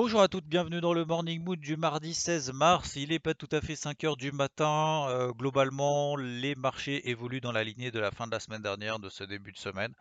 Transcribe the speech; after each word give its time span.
Bonjour 0.00 0.20
à 0.20 0.28
toutes, 0.28 0.46
bienvenue 0.46 0.80
dans 0.80 0.92
le 0.92 1.04
Morning 1.04 1.42
Mood 1.42 1.58
du 1.58 1.76
mardi 1.76 2.14
16 2.14 2.52
mars. 2.52 2.94
Il 2.94 3.08
n'est 3.08 3.18
pas 3.18 3.34
tout 3.34 3.48
à 3.50 3.60
fait 3.60 3.74
5 3.74 4.04
heures 4.04 4.16
du 4.16 4.30
matin. 4.30 5.08
Euh, 5.08 5.32
globalement, 5.32 6.14
les 6.14 6.54
marchés 6.54 7.10
évoluent 7.10 7.40
dans 7.40 7.50
la 7.50 7.64
lignée 7.64 7.90
de 7.90 7.98
la 7.98 8.12
fin 8.12 8.28
de 8.28 8.30
la 8.30 8.38
semaine 8.38 8.62
dernière, 8.62 9.00
de 9.00 9.08
ce 9.08 9.24
début 9.24 9.50
de 9.50 9.58
semaine. 9.58 9.92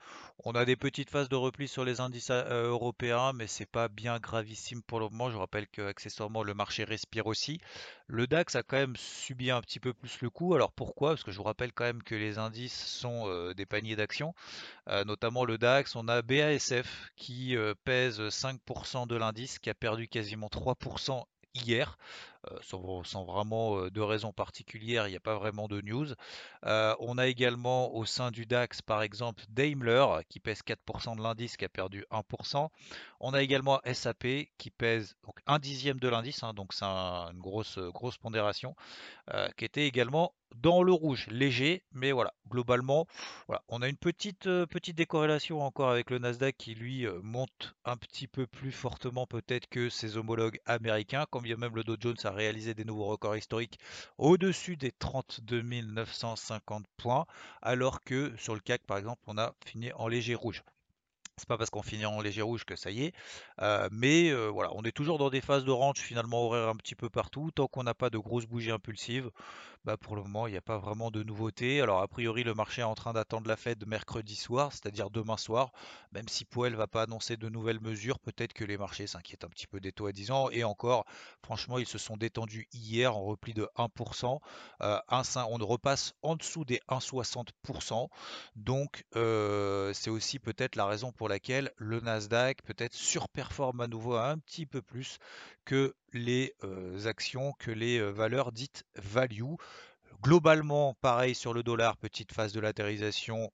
On 0.44 0.52
a 0.52 0.66
des 0.66 0.76
petites 0.76 1.10
phases 1.10 1.30
de 1.30 1.36
repli 1.36 1.68
sur 1.68 1.84
les 1.84 2.00
indices 2.00 2.30
euh, 2.30 2.70
européens, 2.70 3.34
mais 3.34 3.48
c'est 3.48 3.66
pas 3.66 3.88
bien 3.88 4.20
gravissime 4.20 4.84
pour 4.84 5.00
le 5.00 5.10
moment. 5.10 5.32
Je 5.32 5.38
rappelle 5.38 5.66
que 5.68 5.82
accessoirement 5.82 6.44
le 6.44 6.54
marché 6.54 6.84
respire 6.84 7.26
aussi. 7.26 7.60
Le 8.06 8.28
DAX 8.28 8.56
a 8.56 8.62
quand 8.62 8.78
même 8.78 8.96
subi 8.96 9.50
un 9.50 9.62
petit 9.62 9.80
peu 9.80 9.96
plus 9.96 10.22
le 10.22 10.30
coup. 10.30 10.54
Alors 10.54 10.72
pourquoi? 10.74 11.10
Parce 11.10 11.24
que 11.24 11.32
je 11.32 11.38
vous 11.38 11.44
rappelle 11.44 11.74
quand 11.74 11.86
même 11.86 12.04
que 12.04 12.14
les 12.14 12.38
indices 12.38 12.86
sont 12.86 13.24
euh, 13.26 13.56
des 13.56 13.66
paniers 13.66 13.96
d'actions. 13.96 14.36
notamment 15.08 15.44
le 15.44 15.58
DAX, 15.58 15.96
on 15.96 16.08
a 16.08 16.22
BASF 16.22 17.10
qui 17.16 17.56
pèse 17.84 18.22
5% 18.22 19.08
de 19.08 19.16
l'indice, 19.16 19.58
qui 19.60 19.70
a 19.70 19.74
perdu 19.74 19.87
quasiment 20.08 20.50
3% 20.50 21.28
hier, 21.54 21.98
euh, 22.52 23.04
sans, 23.04 23.26
vraiment 23.26 23.78
euh, 23.78 23.90
de 23.90 24.02
raison 24.02 24.32
particulière, 24.32 25.08
il 25.08 25.12
n'y 25.12 25.18
a 25.18 25.22
pas 25.22 25.36
vraiment 25.36 25.68
de 25.68 25.82
news. 25.82 26.08
Euh, 26.66 26.96
on 27.00 27.18
a 27.18 27.28
également 27.28 27.94
au 27.96 28.06
sein 28.06 28.32
du 28.32 28.46
DAX, 28.46 28.82
par 28.82 29.02
exemple, 29.02 29.44
Daimler, 29.50 30.06
qui 30.30 30.40
pèse 30.40 30.62
4% 30.62 31.18
de 31.18 31.22
l'indice, 31.22 31.58
qui 31.58 31.66
a 31.66 31.70
perdu 31.70 32.06
1%. 32.12 32.70
On 33.20 33.34
a 33.34 33.42
également 33.42 33.80
SAP, 33.92 34.50
qui 34.58 34.70
pèse 34.70 35.16
donc 35.26 35.40
un 35.48 35.60
dixième 35.60 36.00
de 36.00 36.08
l'indice, 36.08 36.44
hein, 36.44 36.54
donc 36.54 36.74
c'est 36.74 36.86
une 36.86 37.40
grosse, 37.40 37.80
grosse 37.80 38.18
pondération, 38.18 38.76
qui 39.58 39.66
était 39.66 39.88
également 39.88 40.34
dans 40.56 40.82
le 40.82 40.94
rouge, 40.94 41.28
léger, 41.30 41.84
mais 41.92 42.12
voilà, 42.12 42.34
globalement, 42.50 43.06
voilà, 43.48 43.64
on 43.68 43.82
a 43.82 43.90
une 43.90 43.98
petite, 43.98 44.44
petite 44.44 44.96
décorrélation 44.96 45.62
encore 45.62 45.90
avec 45.90 46.10
le 46.10 46.20
Nasdaq 46.20 46.56
qui 46.58 46.74
lui 46.74 47.06
monte 47.22 47.76
un 47.84 47.98
petit 47.98 48.28
peu 48.28 48.48
plus 48.48 48.72
fortement 48.72 49.28
peut-être 49.28 49.68
que 49.68 49.90
ses 49.90 50.16
homologues 50.16 50.60
américains, 50.66 51.26
quand 51.30 51.42
bien 51.42 51.58
même 51.58 51.76
le 51.76 51.84
Dow 51.84 51.98
Jones 52.00 52.16
a 52.24 52.32
réalisé 52.38 52.74
des 52.74 52.86
nouveaux 52.86 53.08
records 53.08 53.36
historiques 53.36 53.80
au-dessus 54.18 54.78
des 54.78 54.92
32 54.92 55.62
950 55.62 56.86
points, 56.96 57.26
alors 57.62 58.02
que 58.02 58.34
sur 58.38 58.54
le 58.54 58.62
CAC 58.62 58.84
par 58.86 58.98
exemple, 58.98 59.22
on 59.28 59.38
a 59.38 59.54
fini 59.66 59.92
en 59.94 60.08
léger 60.08 60.36
rouge. 60.36 60.64
C'est 61.38 61.48
pas 61.48 61.58
parce 61.58 61.70
qu'on 61.70 61.84
finit 61.84 62.06
en 62.06 62.20
léger 62.20 62.42
rouge 62.42 62.66
que 62.66 62.76
ça 62.76 62.90
y 62.90 63.04
est. 63.04 63.14
Euh, 63.62 63.88
mais 63.92 64.30
euh, 64.30 64.48
voilà, 64.48 64.72
on 64.74 64.82
est 64.84 64.92
toujours 64.92 65.20
dans 65.20 65.30
des 65.30 65.42
phases 65.42 65.66
de 65.66 65.72
range 65.72 66.00
finalement 66.00 66.46
horaire 66.46 66.70
un 66.70 66.76
petit 66.76 66.96
peu 66.96 67.12
partout. 67.12 67.52
Tant 67.52 67.68
qu'on 67.68 67.84
n'a 67.84 67.94
pas 67.94 68.10
de 68.10 68.18
grosses 68.18 68.48
bougies 68.48 68.72
impulsives, 68.72 69.30
bah 69.88 69.96
pour 69.96 70.18
le 70.18 70.22
moment, 70.22 70.48
il 70.48 70.52
n'y 70.52 70.58
a 70.58 70.62
pas 70.62 70.78
vraiment 70.78 71.12
de 71.12 71.24
nouveautés. 71.24 71.80
Alors 71.80 72.02
a 72.02 72.08
priori, 72.10 72.44
le 72.44 72.54
marché 72.54 72.82
est 72.82 72.84
en 72.84 72.94
train 72.94 73.14
d'attendre 73.14 73.48
la 73.48 73.56
fête 73.56 73.80
de 73.80 73.86
mercredi 73.86 74.36
soir, 74.36 74.74
c'est-à-dire 74.74 75.10
demain 75.10 75.38
soir. 75.38 75.72
Même 76.12 76.28
si 76.28 76.44
Powell 76.44 76.76
va 76.76 76.88
pas 76.88 77.04
annoncer 77.04 77.38
de 77.38 77.48
nouvelles 77.48 77.80
mesures, 77.80 78.20
peut-être 78.20 78.52
que 78.52 78.66
les 78.66 78.78
marchés 78.78 79.08
s'inquiètent 79.08 79.46
un 79.46 79.50
petit 79.50 79.66
peu 79.66 79.80
des 79.80 79.94
taux 79.94 80.08
à 80.08 80.12
10 80.12 80.32
ans. 80.32 80.50
Et 80.50 80.66
encore, 80.66 81.06
franchement, 81.42 81.78
ils 81.78 81.88
se 81.88 81.98
sont 81.98 82.18
détendus 82.18 82.68
hier 82.74 83.16
en 83.16 83.24
repli 83.24 83.54
de 83.54 83.70
1%. 83.78 84.40
Euh, 84.82 85.00
on 85.10 85.66
repasse 85.66 86.14
en 86.22 86.36
dessous 86.36 86.66
des 86.66 86.82
1,60%. 86.90 88.10
Donc 88.58 89.06
c'est 89.14 90.10
aussi 90.10 90.40
peut-être 90.40 90.76
la 90.76 90.86
raison 90.86 91.14
pour 91.14 91.30
laquelle 91.30 91.72
le 91.78 92.02
Nasdaq 92.02 92.62
peut-être 92.64 92.94
surperforme 92.94 93.80
à 93.80 93.88
nouveau 93.88 94.16
un 94.16 94.38
petit 94.38 94.66
peu 94.66 94.82
plus 94.82 95.18
que 95.64 95.96
les 96.12 96.54
actions, 97.06 97.54
que 97.60 97.72
les 97.72 98.02
valeurs 98.12 98.52
dites 98.52 98.84
value. 98.96 99.56
Globalement, 100.22 100.96
pareil 101.02 101.36
sur 101.36 101.54
le 101.54 101.64
dollar, 101.64 101.96
petite 101.98 102.34
phase 102.34 102.52
de 102.52 102.60
latérisation, 102.60 103.52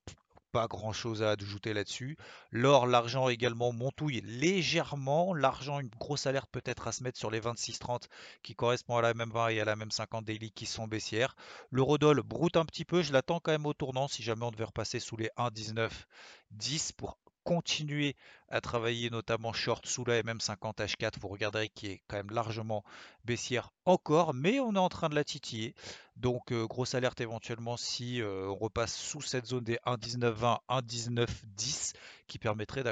pas 0.53 0.67
grand 0.67 0.93
chose 0.93 1.23
à 1.23 1.31
ajouter 1.31 1.73
là-dessus. 1.73 2.15
L'or, 2.51 2.85
l'argent 2.85 3.27
également 3.27 3.73
montouille 3.73 4.21
légèrement. 4.21 5.33
L'argent, 5.33 5.79
une 5.79 5.89
grosse 5.89 6.27
alerte 6.27 6.49
peut-être 6.51 6.87
à 6.87 6.91
se 6.91 7.03
mettre 7.03 7.17
sur 7.17 7.31
les 7.31 7.41
26-30 7.41 8.03
qui 8.43 8.53
correspond 8.53 8.97
à 8.97 9.01
la 9.01 9.15
même 9.15 9.31
20 9.31 9.49
et 9.49 9.61
à 9.61 9.65
la 9.65 9.75
même 9.75 9.91
50 9.91 10.23
daily 10.25 10.51
qui 10.51 10.67
sont 10.67 10.87
baissières. 10.87 11.35
L'eurodoll 11.71 12.21
broute 12.21 12.55
un 12.55 12.65
petit 12.65 12.85
peu. 12.85 13.01
Je 13.01 13.13
l'attends 13.13 13.39
quand 13.39 13.51
même 13.51 13.65
au 13.65 13.73
tournant 13.73 14.07
si 14.07 14.21
jamais 14.21 14.45
on 14.45 14.51
devait 14.51 14.63
repasser 14.63 14.99
sous 14.99 15.17
les 15.17 15.31
1,19-10 15.37 16.93
pour 16.95 17.17
continuer 17.43 18.15
à 18.49 18.61
travailler 18.61 19.09
notamment 19.09 19.53
short 19.53 19.85
sous 19.85 20.05
la 20.05 20.21
MM50 20.21 20.75
H4, 20.77 21.19
vous 21.19 21.27
regarderez 21.27 21.69
qui 21.69 21.87
est 21.87 22.01
quand 22.07 22.17
même 22.17 22.31
largement 22.31 22.83
baissière 23.25 23.71
encore, 23.85 24.33
mais 24.33 24.59
on 24.59 24.75
est 24.75 24.79
en 24.79 24.89
train 24.89 25.09
de 25.09 25.15
la 25.15 25.23
titiller. 25.23 25.73
Donc 26.15 26.51
euh, 26.51 26.65
grosse 26.67 26.95
alerte 26.95 27.21
éventuellement 27.21 27.77
si 27.77 28.21
euh, 28.21 28.47
on 28.47 28.55
repasse 28.55 28.95
sous 28.95 29.21
cette 29.21 29.45
zone 29.45 29.63
des 29.63 29.79
1,1920, 29.85 30.59
1,1910 30.69 31.93
qui 32.27 32.39
permettrait 32.39 32.83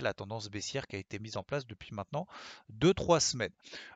la 0.00 0.14
tendance 0.14 0.48
baissière 0.50 0.86
qui 0.86 0.96
a 0.96 0.98
été 0.98 1.18
mise 1.18 1.36
en 1.36 1.42
place 1.42 1.66
depuis 1.66 1.94
maintenant 1.94 2.26
2-3 2.78 3.20
semaines. 3.20 3.52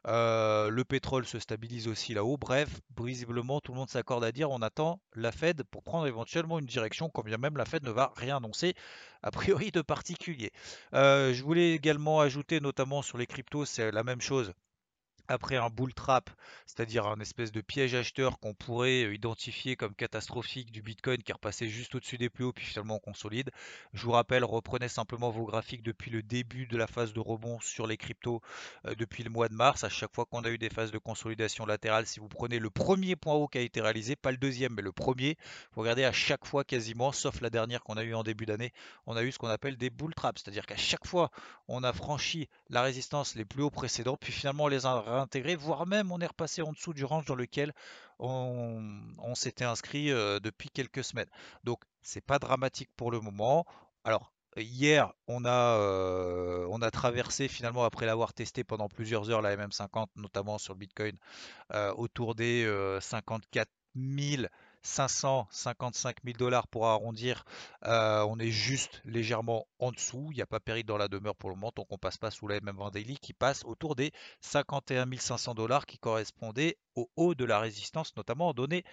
Euh, 0.06 0.70
le 0.70 0.84
pétrole 0.84 1.26
se 1.26 1.38
stabilise 1.38 1.88
aussi 1.88 2.14
là-haut. 2.14 2.36
Bref, 2.36 2.80
visiblement, 2.98 3.60
tout 3.60 3.72
le 3.72 3.78
monde 3.78 3.90
s'accorde 3.90 4.24
à 4.24 4.32
dire 4.32 4.50
on 4.50 4.62
attend 4.62 5.00
la 5.14 5.32
Fed 5.32 5.62
pour 5.64 5.82
prendre 5.82 6.06
éventuellement 6.06 6.58
une 6.58 6.66
direction, 6.66 7.10
quand 7.10 7.22
bien 7.22 7.38
même 7.38 7.56
la 7.56 7.64
Fed 7.64 7.84
ne 7.84 7.90
va 7.90 8.12
rien 8.16 8.38
annoncer 8.38 8.74
a 9.22 9.30
priori 9.30 9.70
de 9.70 9.82
particulier. 9.82 10.52
Euh, 10.94 11.34
je 11.34 11.42
voulais 11.42 11.72
également 11.72 12.20
ajouter, 12.20 12.60
notamment 12.60 13.02
sur 13.02 13.18
les 13.18 13.26
cryptos, 13.26 13.64
c'est 13.64 13.90
la 13.90 14.04
même 14.04 14.20
chose 14.20 14.52
après 15.28 15.56
un 15.56 15.68
bull 15.68 15.92
trap, 15.94 16.30
c'est-à-dire 16.66 17.06
un 17.06 17.18
espèce 17.20 17.52
de 17.52 17.60
piège 17.60 17.94
acheteur 17.94 18.38
qu'on 18.38 18.54
pourrait 18.54 19.04
euh, 19.04 19.14
identifier 19.14 19.76
comme 19.76 19.94
catastrophique 19.94 20.70
du 20.70 20.82
Bitcoin 20.82 21.22
qui 21.22 21.30
est 21.30 21.34
repassé 21.34 21.68
juste 21.68 21.94
au-dessus 21.94 22.18
des 22.18 22.28
plus 22.28 22.44
hauts 22.44 22.52
puis 22.52 22.64
finalement 22.64 22.98
consolide. 22.98 23.50
Je 23.92 24.02
vous 24.04 24.12
rappelle, 24.12 24.44
reprenez 24.44 24.88
simplement 24.88 25.30
vos 25.30 25.44
graphiques 25.44 25.82
depuis 25.82 26.10
le 26.10 26.22
début 26.22 26.66
de 26.66 26.76
la 26.76 26.86
phase 26.86 27.12
de 27.12 27.20
rebond 27.20 27.58
sur 27.60 27.86
les 27.86 27.96
cryptos 27.96 28.40
euh, 28.86 28.94
depuis 28.94 29.22
le 29.22 29.30
mois 29.30 29.48
de 29.48 29.54
mars. 29.54 29.84
À 29.84 29.88
chaque 29.88 30.14
fois 30.14 30.26
qu'on 30.26 30.42
a 30.44 30.50
eu 30.50 30.58
des 30.58 30.70
phases 30.70 30.92
de 30.92 30.98
consolidation 30.98 31.66
latérale, 31.66 32.06
si 32.06 32.20
vous 32.20 32.28
prenez 32.28 32.58
le 32.58 32.70
premier 32.70 33.16
point 33.16 33.34
haut 33.34 33.48
qui 33.48 33.58
a 33.58 33.62
été 33.62 33.80
réalisé, 33.80 34.16
pas 34.16 34.30
le 34.30 34.36
deuxième 34.36 34.74
mais 34.74 34.82
le 34.82 34.92
premier, 34.92 35.36
vous 35.72 35.82
regardez 35.82 36.04
à 36.04 36.12
chaque 36.12 36.46
fois 36.46 36.64
quasiment, 36.64 37.12
sauf 37.12 37.40
la 37.40 37.50
dernière 37.50 37.82
qu'on 37.82 37.96
a 37.96 38.02
eu 38.02 38.14
en 38.14 38.22
début 38.22 38.46
d'année, 38.46 38.72
on 39.06 39.16
a 39.16 39.22
eu 39.22 39.32
ce 39.32 39.38
qu'on 39.38 39.48
appelle 39.48 39.76
des 39.76 39.90
bull 39.90 40.14
traps, 40.14 40.42
c'est-à-dire 40.42 40.66
qu'à 40.66 40.76
chaque 40.76 41.06
fois 41.06 41.30
on 41.68 41.82
a 41.82 41.92
franchi 41.92 42.48
la 42.68 42.82
résistance 42.82 43.34
les 43.34 43.44
plus 43.44 43.62
hauts 43.62 43.70
précédents, 43.70 44.16
puis 44.16 44.32
finalement 44.32 44.64
on 44.64 44.68
les 44.68 44.86
a 44.86 44.90
intégré, 45.20 45.56
voire 45.56 45.86
même 45.86 46.12
on 46.12 46.20
est 46.20 46.26
repassé 46.26 46.62
en 46.62 46.72
dessous 46.72 46.94
du 46.94 47.04
range 47.04 47.24
dans 47.26 47.34
lequel 47.34 47.72
on, 48.18 49.34
s'était 49.34 49.64
inscrit 49.64 50.10
euh, 50.10 50.40
depuis 50.40 50.70
quelques 50.70 51.04
semaines. 51.04 51.28
Donc 51.64 51.82
c'est 52.02 52.24
pas 52.24 52.38
dramatique 52.38 52.90
pour 52.96 53.10
le 53.10 53.20
moment. 53.20 53.66
Alors 54.04 54.32
hier, 54.56 55.12
on 55.28 55.44
a, 55.44 55.78
euh, 55.78 56.66
on 56.70 56.80
a 56.80 56.90
traversé 56.90 57.48
finalement 57.48 57.84
après 57.84 58.06
l'avoir 58.06 58.32
testé 58.32 58.64
pendant 58.64 58.88
plusieurs 58.88 59.30
heures 59.30 59.42
la 59.42 59.56
MM50, 59.56 60.06
notamment 60.16 60.58
sur 60.58 60.74
le 60.74 60.78
Bitcoin, 60.78 61.16
euh, 61.72 61.92
autour 61.94 62.34
des 62.34 62.66
54 63.00 63.68
000 63.96 64.46
555 64.82 66.16
000 66.24 66.36
dollars 66.38 66.68
pour 66.68 66.86
arrondir. 66.86 67.44
Euh, 67.84 68.24
on 68.28 68.38
est 68.38 68.50
juste 68.50 69.02
légèrement 69.04 69.66
en 69.78 69.90
dessous. 69.90 70.28
Il 70.30 70.36
n'y 70.36 70.42
a 70.42 70.46
pas 70.46 70.60
péril 70.60 70.84
dans 70.84 70.96
la 70.96 71.08
demeure 71.08 71.36
pour 71.36 71.50
le 71.50 71.56
moment, 71.56 71.72
donc 71.74 71.86
on 71.90 71.98
passe 71.98 72.18
pas 72.18 72.30
sous 72.30 72.48
la 72.48 72.60
MM20 72.60 72.92
Daily 72.92 73.18
qui 73.18 73.32
passe 73.32 73.64
autour 73.64 73.96
des 73.96 74.12
51 74.40 75.06
500 75.18 75.54
dollars 75.54 75.86
qui 75.86 75.98
correspondaient 75.98 76.78
au 76.94 77.10
haut 77.16 77.34
de 77.34 77.44
la 77.44 77.58
résistance, 77.58 78.16
notamment 78.16 78.48
en 78.48 78.54
données 78.54 78.84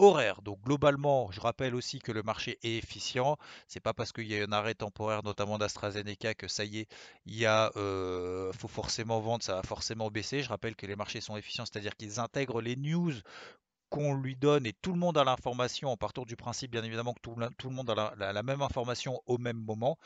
horaires. 0.00 0.42
Donc 0.42 0.60
globalement, 0.62 1.30
je 1.30 1.40
rappelle 1.40 1.74
aussi 1.74 1.98
que 1.98 2.12
le 2.12 2.22
marché 2.22 2.58
est 2.62 2.78
efficient. 2.78 3.36
C'est 3.68 3.80
pas 3.80 3.92
parce 3.92 4.12
qu'il 4.12 4.26
y 4.26 4.40
a 4.40 4.44
un 4.44 4.52
arrêt 4.52 4.74
temporaire, 4.74 5.22
notamment 5.22 5.58
d'AstraZeneca, 5.58 6.34
que 6.34 6.48
ça 6.48 6.64
y 6.64 6.80
est, 6.80 6.88
il 7.26 7.36
y 7.36 7.46
a, 7.46 7.70
euh, 7.76 8.52
faut 8.52 8.68
forcément 8.68 9.20
vendre, 9.20 9.44
ça 9.44 9.56
va 9.56 9.62
forcément 9.62 10.10
baisser. 10.10 10.42
Je 10.42 10.48
rappelle 10.48 10.76
que 10.76 10.86
les 10.86 10.96
marchés 10.96 11.20
sont 11.20 11.36
efficients, 11.36 11.66
c'est-à-dire 11.66 11.96
qu'ils 11.96 12.18
intègrent 12.20 12.62
les 12.62 12.76
news 12.76 13.12
qu'on 13.90 14.14
lui 14.14 14.36
donne 14.36 14.66
et 14.66 14.72
tout 14.72 14.92
le 14.92 14.98
monde 14.98 15.18
a 15.18 15.24
l'information 15.24 15.90
en 15.90 15.96
partant 15.96 16.24
du 16.24 16.36
principe 16.36 16.70
bien 16.70 16.84
évidemment 16.84 17.12
que 17.12 17.20
tout, 17.20 17.34
le 17.34 17.74
monde 17.74 17.90
a 17.90 18.14
la, 18.16 18.42
même 18.42 18.62
information 18.62 19.20
au 19.26 19.36
même 19.36 19.58
moment. 19.58 19.98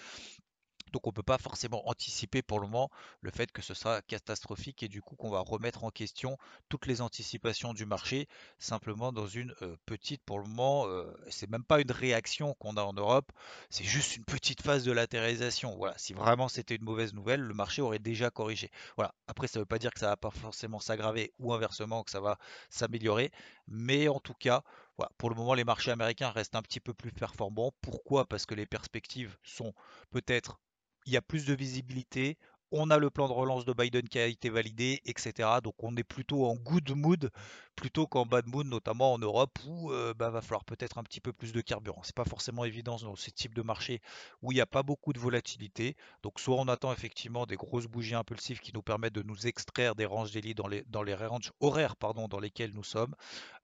Donc 0.94 1.06
on 1.08 1.10
ne 1.10 1.14
peut 1.14 1.22
pas 1.22 1.38
forcément 1.38 1.86
anticiper 1.88 2.40
pour 2.40 2.60
le 2.60 2.68
moment 2.68 2.88
le 3.20 3.32
fait 3.32 3.50
que 3.50 3.62
ce 3.62 3.74
sera 3.74 4.00
catastrophique 4.02 4.84
et 4.84 4.88
du 4.88 5.02
coup 5.02 5.16
qu'on 5.16 5.28
va 5.28 5.40
remettre 5.40 5.82
en 5.82 5.90
question 5.90 6.38
toutes 6.68 6.86
les 6.86 7.00
anticipations 7.00 7.74
du 7.74 7.84
marché 7.84 8.28
simplement 8.58 9.12
dans 9.12 9.26
une 9.26 9.52
petite 9.86 10.22
pour 10.22 10.38
le 10.38 10.46
moment 10.46 10.86
c'est 11.28 11.50
même 11.50 11.64
pas 11.64 11.80
une 11.80 11.90
réaction 11.90 12.54
qu'on 12.54 12.76
a 12.76 12.82
en 12.82 12.92
Europe, 12.92 13.32
c'est 13.70 13.84
juste 13.84 14.16
une 14.16 14.24
petite 14.24 14.62
phase 14.62 14.84
de 14.84 14.92
latéralisation. 14.92 15.76
Voilà, 15.76 15.98
si 15.98 16.14
vraiment 16.14 16.48
c'était 16.48 16.76
une 16.76 16.84
mauvaise 16.84 17.12
nouvelle, 17.12 17.40
le 17.40 17.54
marché 17.54 17.82
aurait 17.82 17.98
déjà 17.98 18.30
corrigé. 18.30 18.70
Voilà, 18.96 19.14
après 19.26 19.48
ça 19.48 19.58
ne 19.58 19.62
veut 19.62 19.66
pas 19.66 19.78
dire 19.78 19.92
que 19.92 19.98
ça 20.00 20.06
va 20.06 20.16
pas 20.16 20.30
forcément 20.30 20.78
s'aggraver 20.78 21.32
ou 21.40 21.52
inversement 21.52 22.04
que 22.04 22.10
ça 22.10 22.20
va 22.20 22.38
s'améliorer, 22.70 23.32
mais 23.66 24.06
en 24.08 24.20
tout 24.20 24.34
cas, 24.34 24.62
voilà, 24.96 25.10
pour 25.18 25.28
le 25.30 25.36
moment 25.36 25.54
les 25.54 25.64
marchés 25.64 25.90
américains 25.90 26.30
restent 26.30 26.54
un 26.54 26.62
petit 26.62 26.80
peu 26.80 26.94
plus 26.94 27.12
performants. 27.12 27.72
Pourquoi? 27.80 28.26
Parce 28.26 28.46
que 28.46 28.54
les 28.54 28.66
perspectives 28.66 29.36
sont 29.42 29.74
peut-être 30.10 30.60
il 31.06 31.12
y 31.12 31.16
a 31.16 31.22
plus 31.22 31.46
de 31.46 31.54
visibilité, 31.54 32.38
on 32.76 32.90
a 32.90 32.98
le 32.98 33.08
plan 33.08 33.28
de 33.28 33.32
relance 33.32 33.64
de 33.64 33.72
Biden 33.72 34.08
qui 34.08 34.18
a 34.18 34.26
été 34.26 34.50
validé, 34.50 35.00
etc. 35.04 35.48
Donc 35.62 35.74
on 35.78 35.96
est 35.96 36.04
plutôt 36.04 36.46
en 36.46 36.56
good 36.56 36.90
mood 36.90 37.30
plutôt 37.76 38.06
qu'en 38.06 38.26
bad 38.26 38.46
mood, 38.46 38.66
notamment 38.66 39.12
en 39.12 39.18
Europe 39.18 39.58
où 39.66 39.92
il 39.92 39.94
euh, 39.94 40.14
bah, 40.14 40.30
va 40.30 40.40
falloir 40.40 40.64
peut-être 40.64 40.98
un 40.98 41.04
petit 41.04 41.20
peu 41.20 41.32
plus 41.32 41.52
de 41.52 41.60
carburant. 41.60 42.00
C'est 42.02 42.14
pas 42.14 42.24
forcément 42.24 42.64
évident 42.64 42.96
dans 42.96 43.14
ce 43.14 43.30
type 43.30 43.54
de 43.54 43.62
marché 43.62 44.00
où 44.42 44.50
il 44.50 44.56
n'y 44.56 44.60
a 44.60 44.66
pas 44.66 44.82
beaucoup 44.82 45.12
de 45.12 45.20
volatilité. 45.20 45.96
Donc 46.22 46.40
soit 46.40 46.56
on 46.56 46.66
attend 46.66 46.92
effectivement 46.92 47.46
des 47.46 47.56
grosses 47.56 47.86
bougies 47.86 48.14
impulsives 48.14 48.60
qui 48.60 48.72
nous 48.72 48.82
permettent 48.82 49.14
de 49.14 49.22
nous 49.22 49.46
extraire 49.46 49.94
des 49.94 50.06
ranges 50.06 50.32
daily 50.32 50.54
dans 50.54 50.66
les, 50.66 50.82
dans 50.88 51.04
ranges 51.28 51.52
horaires 51.60 51.94
dans 52.00 52.40
lesquels 52.40 52.72
nous 52.74 52.84
sommes, 52.84 53.14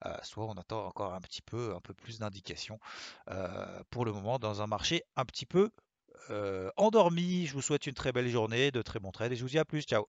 euh, 0.05 0.15
soit 0.23 0.45
on 0.45 0.53
attend 0.53 0.85
encore 0.85 1.13
un 1.13 1.21
petit 1.21 1.41
peu, 1.41 1.75
un 1.75 1.81
peu 1.81 1.93
plus 1.93 2.19
d'indications 2.19 2.79
euh, 3.29 3.83
pour 3.89 4.05
le 4.05 4.13
moment 4.13 4.39
dans 4.39 4.61
un 4.61 4.67
marché 4.67 5.03
un 5.15 5.25
petit 5.25 5.45
peu 5.45 5.69
euh, 6.29 6.69
endormi. 6.77 7.47
Je 7.47 7.53
vous 7.53 7.61
souhaite 7.61 7.87
une 7.87 7.93
très 7.93 8.11
belle 8.11 8.29
journée, 8.29 8.71
de 8.71 8.81
très 8.81 8.99
bons 8.99 9.11
trades 9.11 9.31
et 9.31 9.35
je 9.35 9.41
vous 9.41 9.49
dis 9.49 9.59
à 9.59 9.65
plus. 9.65 9.83
Ciao. 9.83 10.05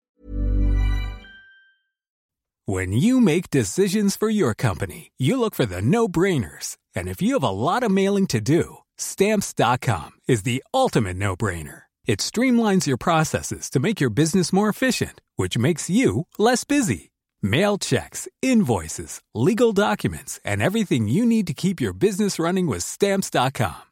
When 2.65 2.93
you 2.93 3.21
make 3.21 3.51
decisions 3.51 4.17
for 4.17 4.31
your 4.31 4.55
company, 4.55 5.11
you 5.19 5.37
look 5.37 5.55
for 5.55 5.67
the 5.67 5.83
no-brainers. 5.83 6.77
And 6.95 7.09
if 7.09 7.21
you 7.21 7.35
have 7.35 7.43
a 7.43 7.51
lot 7.51 7.83
of 7.83 7.91
mailing 7.91 8.29
to 8.29 8.41
do, 8.41 8.79
stamps.com 8.97 10.11
is 10.29 10.45
the 10.45 10.63
ultimate 10.73 11.17
no-brainer. 11.17 11.83
It 12.07 12.21
streamlines 12.21 12.87
your 12.87 12.97
processes 12.97 13.69
to 13.71 13.81
make 13.81 14.01
your 14.01 14.11
business 14.11 14.53
more 14.53 14.69
efficient, 14.69 15.21
which 15.37 15.59
makes 15.59 15.91
you 15.91 16.27
less 16.39 16.63
busy. 16.65 17.11
Mail 17.43 17.79
checks, 17.79 18.29
invoices, 18.41 19.21
legal 19.35 19.73
documents, 19.73 20.39
and 20.45 20.63
everything 20.63 21.09
you 21.09 21.27
need 21.27 21.49
to 21.49 21.55
keep 21.55 21.81
your 21.81 21.93
business 21.93 22.39
running 22.39 22.69
with 22.69 22.85
stamps.com. 22.85 23.92